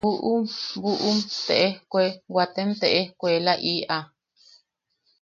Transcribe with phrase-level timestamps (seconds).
[0.03, 0.43] “buʼum...
[0.83, 2.03] buʼum te ejkue...
[2.35, 3.97] waatem te ejkuelaʼiʼa.